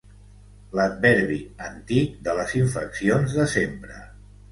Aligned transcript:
L'adverbi 0.77 1.37
antic 1.65 2.15
de 2.29 2.35
les 2.39 2.55
infeccions 2.61 3.37
de 3.41 3.47
sempre. 3.53 4.01